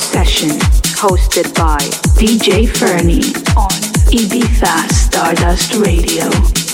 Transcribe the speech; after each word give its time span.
session 0.00 0.50
hosted 0.96 1.54
by 1.54 1.78
DJ 2.18 2.66
Fernie 2.66 3.34
on 3.56 3.70
Ibiza 4.10 4.90
Stardust 4.90 5.74
Radio. 5.74 6.69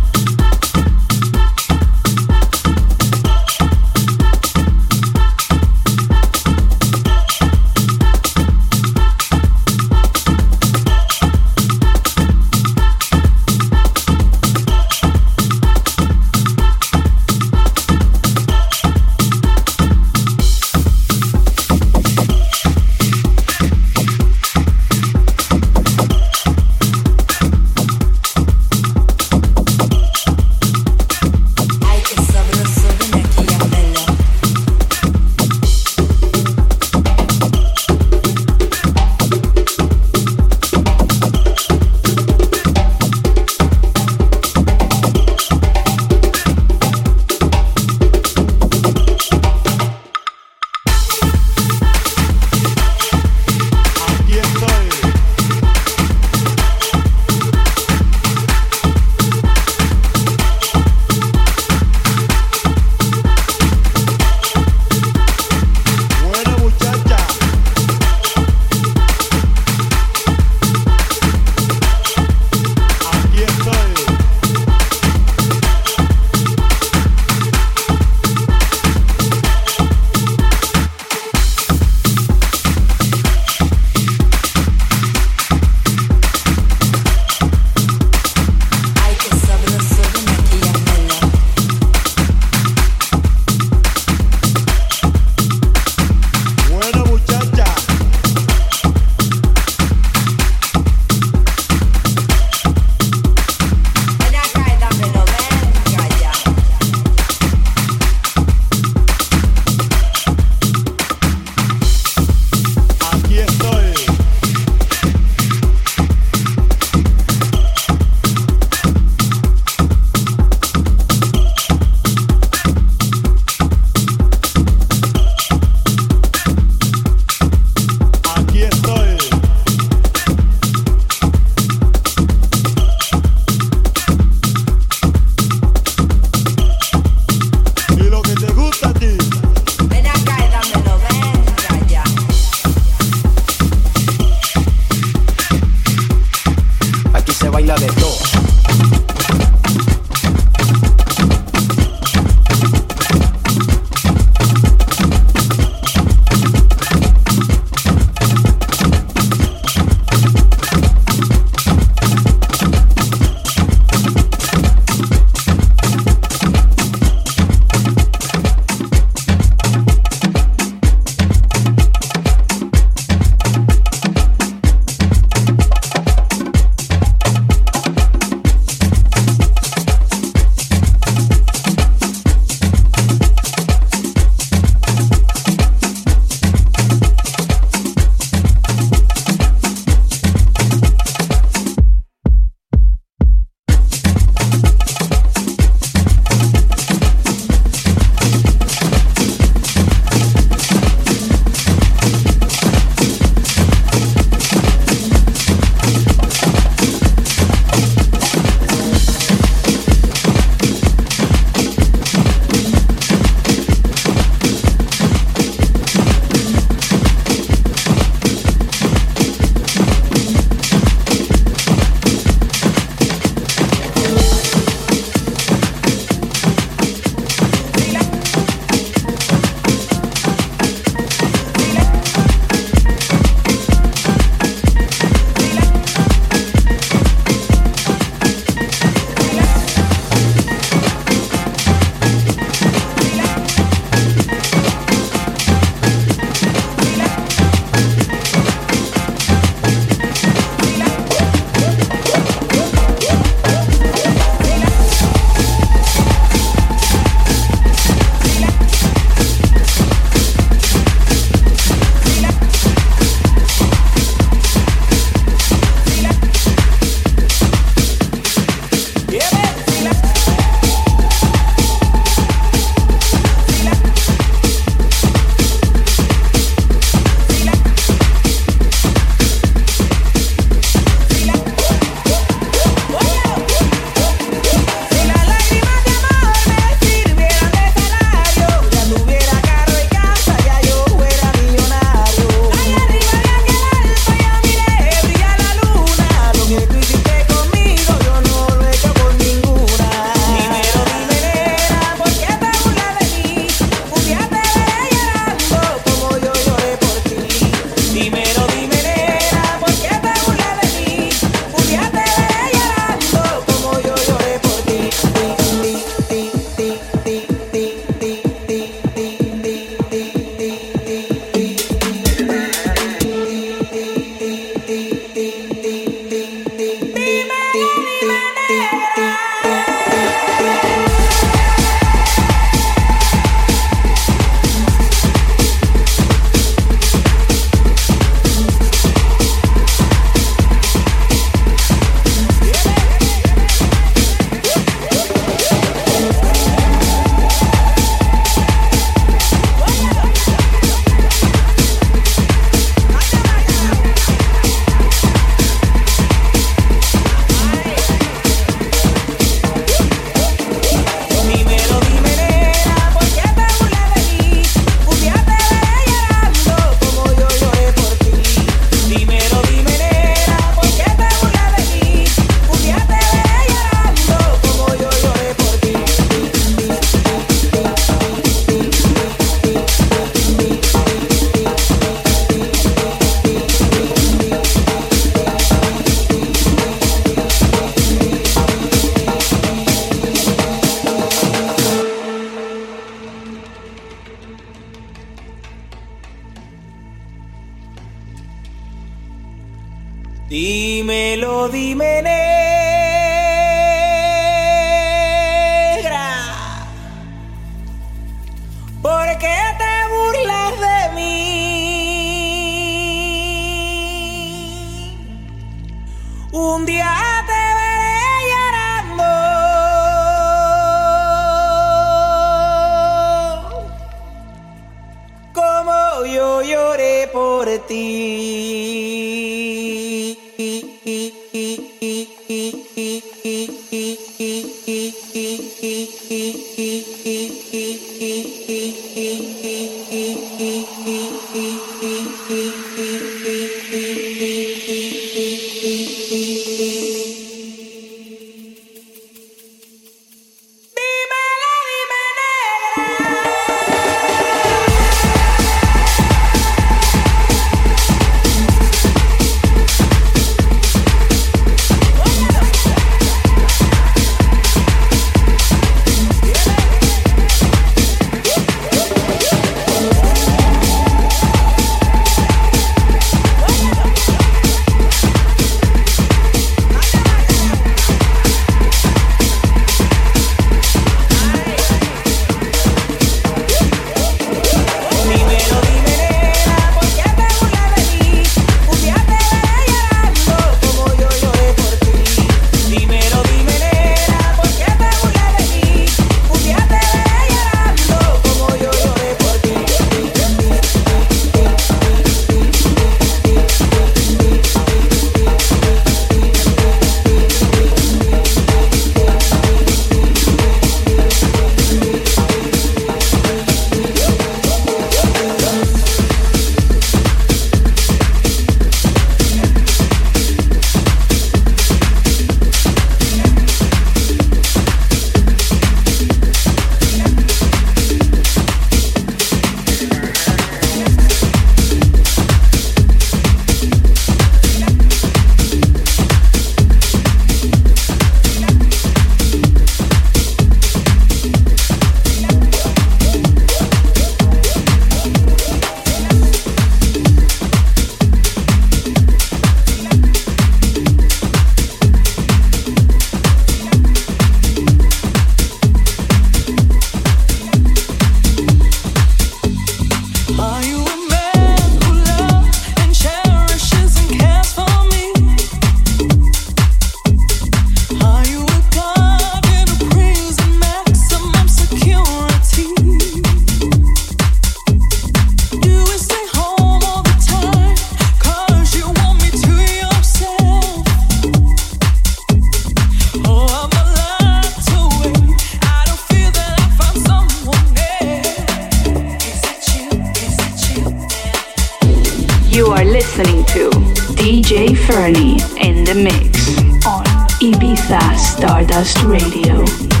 listening 593.01 593.43
to 593.45 593.71
DJ 594.13 594.77
Fernie 594.77 595.39
in 595.59 595.83
the 595.83 595.95
mix 595.95 596.55
on 596.85 597.03
Ibiza 597.41 598.15
Stardust 598.15 599.01
Radio. 599.05 600.00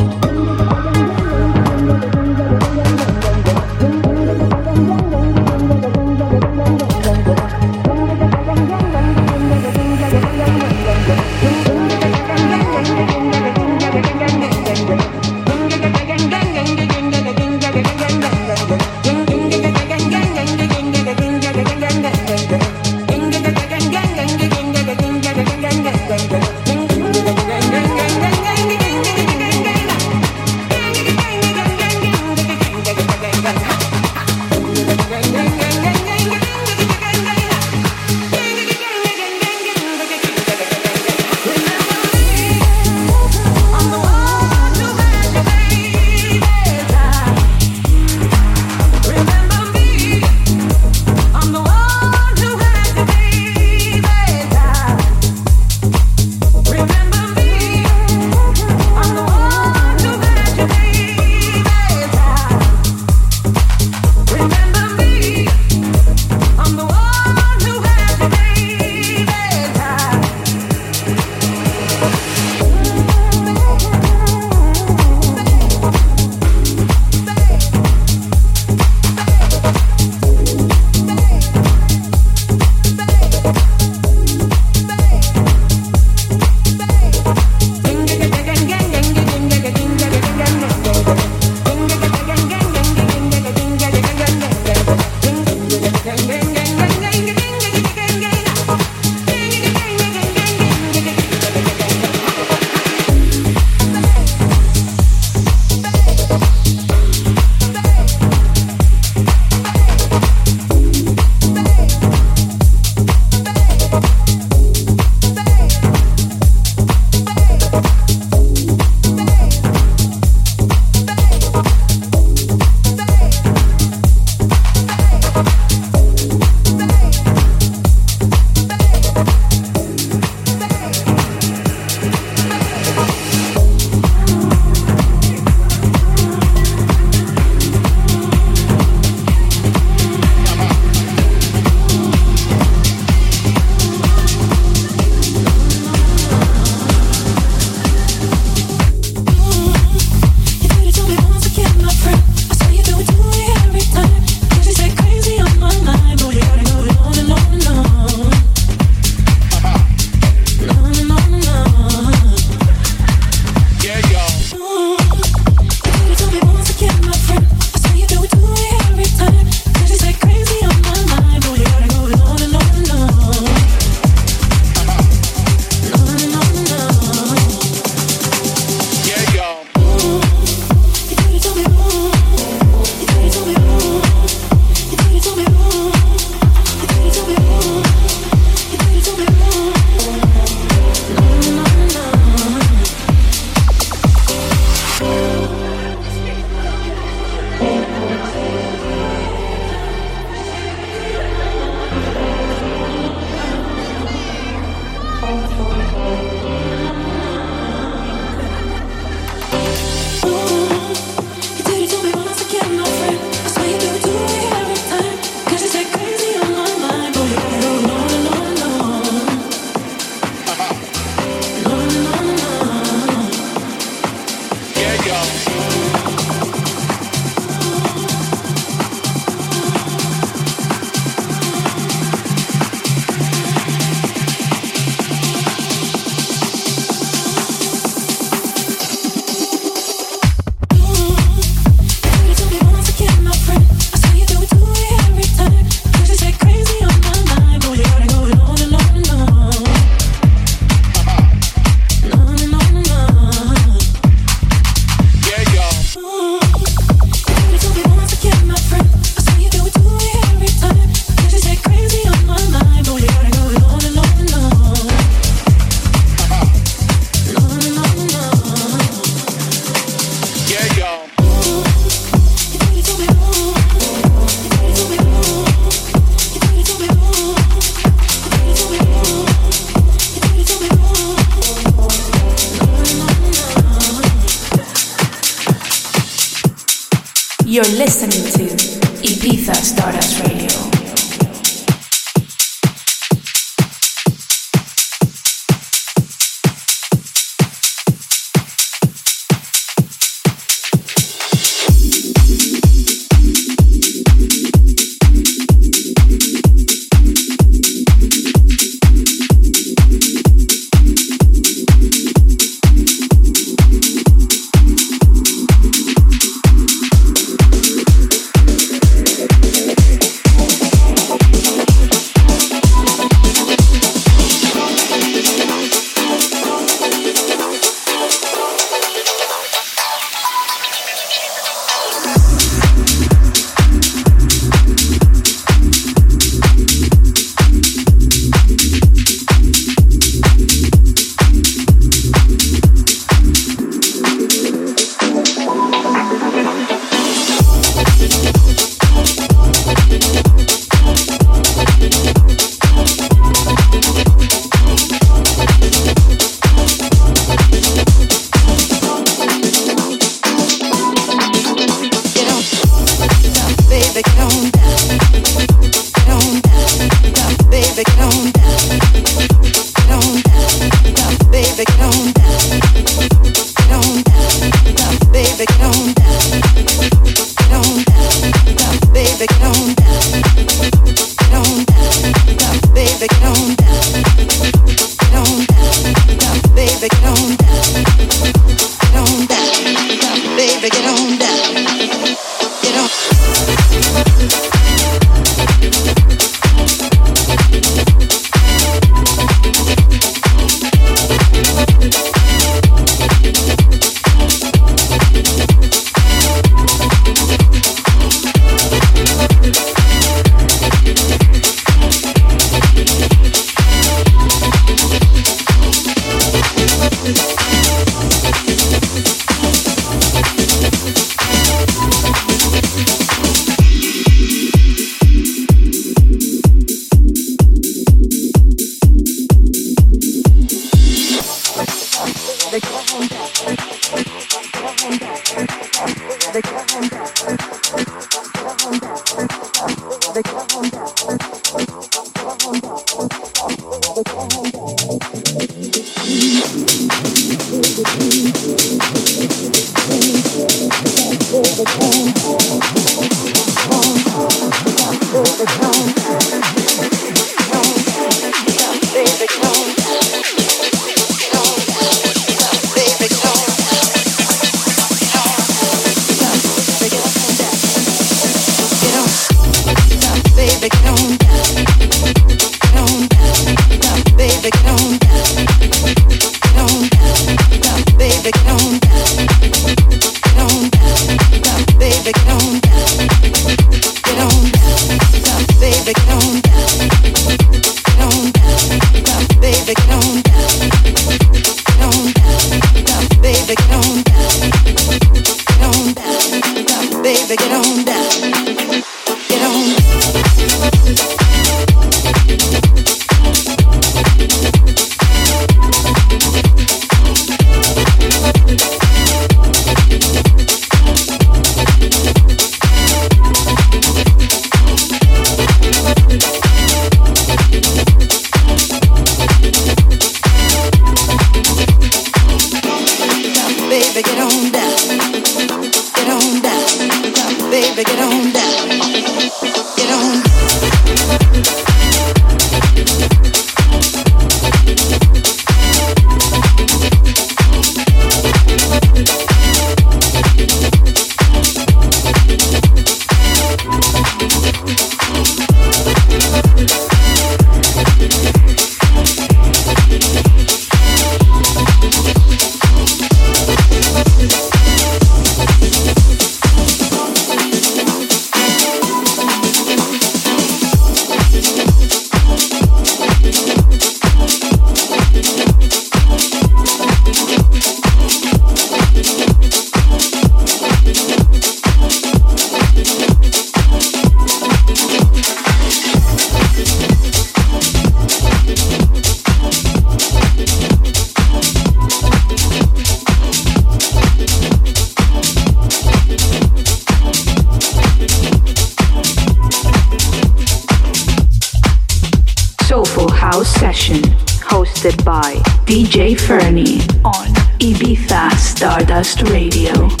DJ 595.71 596.19
Fernie 596.19 596.81
on 597.05 597.33
Ibiza 597.61 598.29
Stardust 598.37 599.21
Radio. 599.29 600.00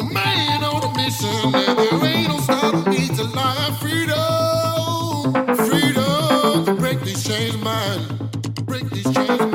a 0.00 0.04
man 0.14 0.64
on 0.64 0.82
a 0.82 0.96
mission, 0.96 1.54
and 1.54 1.78
there 1.78 2.04
ain't 2.06 2.28
no 2.28 2.38
stopping 2.40 2.90
me 2.90 3.08
freedom. 3.80 5.56
Freedom 5.66 6.64
to 6.64 6.74
break 6.74 7.00
these 7.02 7.22
chains, 7.22 7.56
man. 7.62 8.30
Break 8.64 8.88
these 8.90 9.12
chains. 9.14 9.49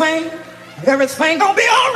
Everything, 0.00 0.40
everything 0.86 1.38
gonna 1.38 1.54
be 1.54 1.62
alright. 1.62 1.91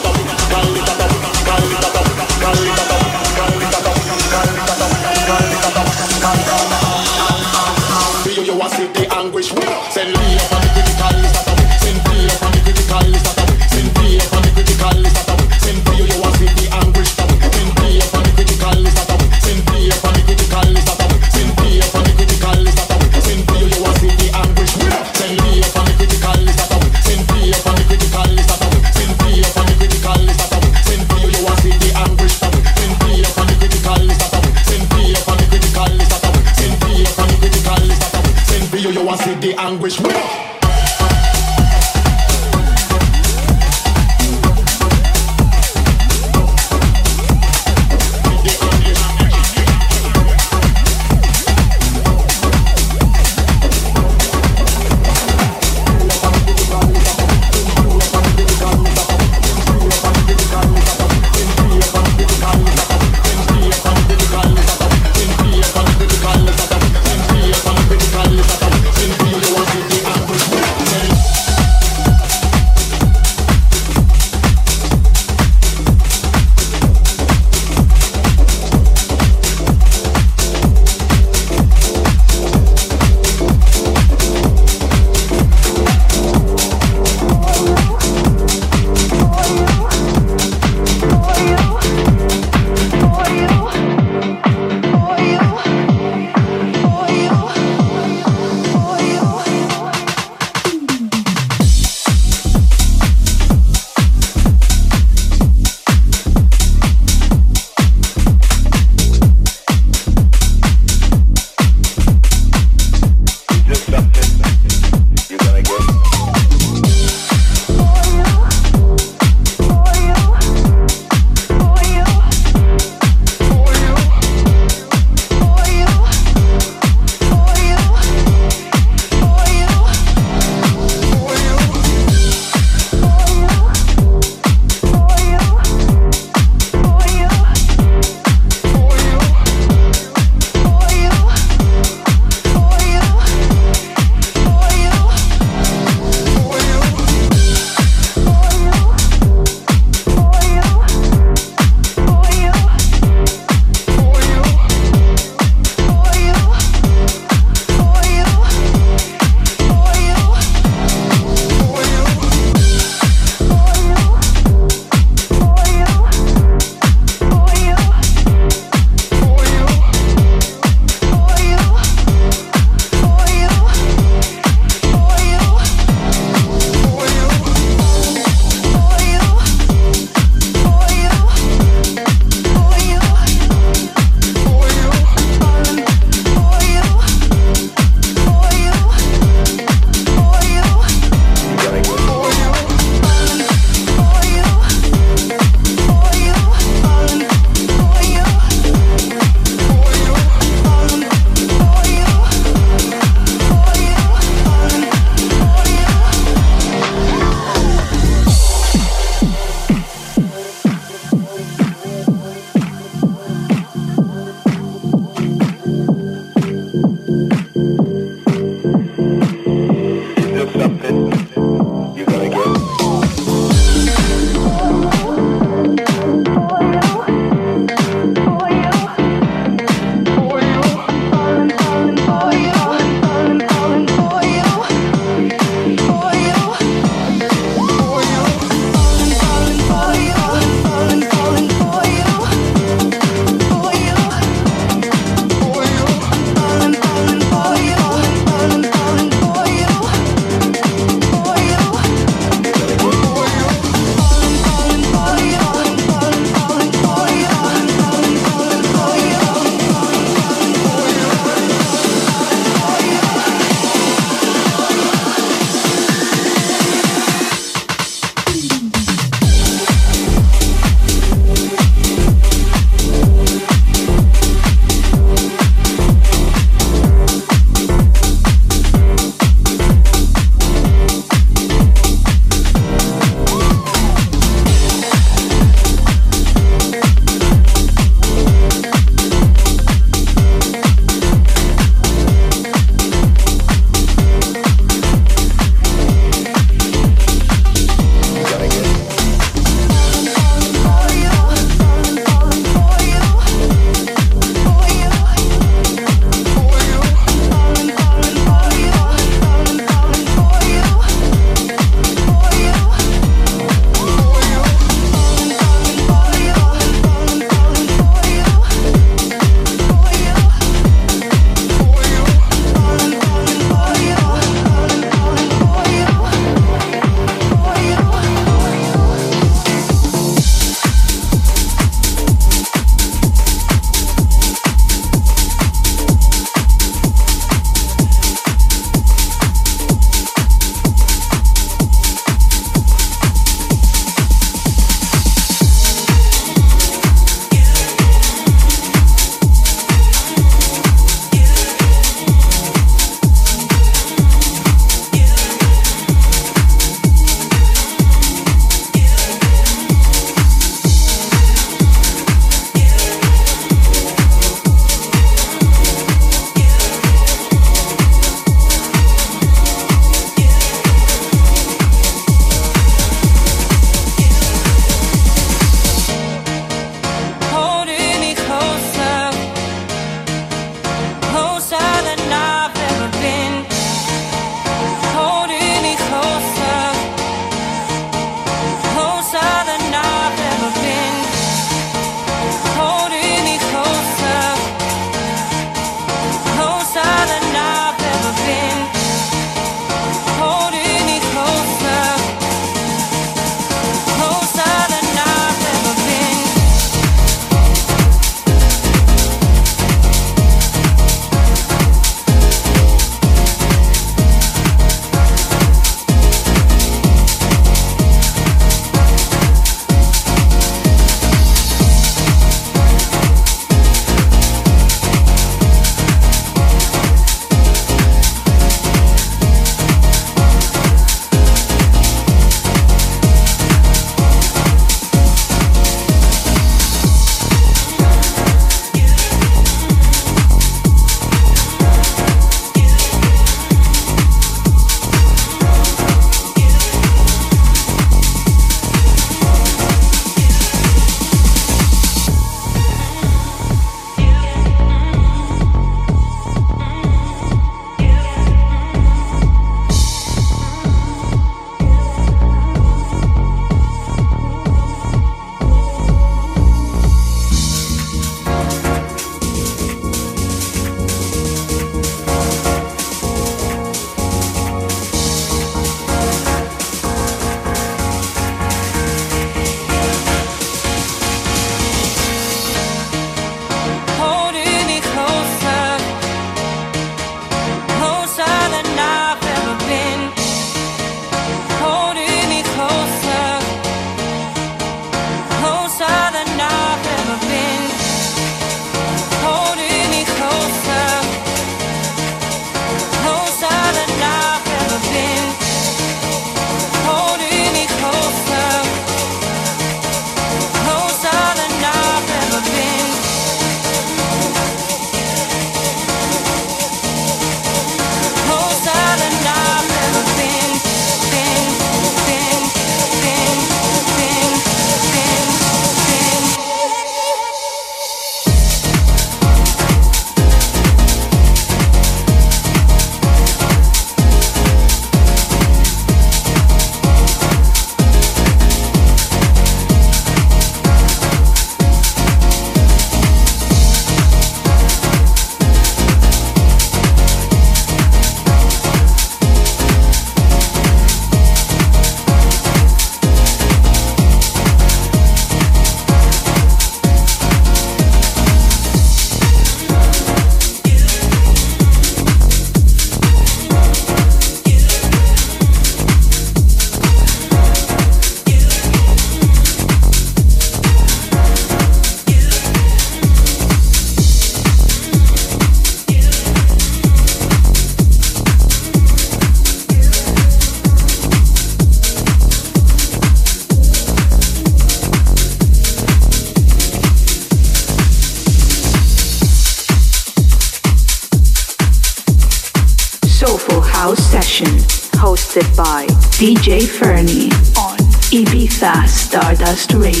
DJ 596.21 596.67
Fernie 596.67 597.31
on 597.57 597.77
Ibiza 598.11 598.87
Stardust 598.87 599.73
Radio. 599.73 600.00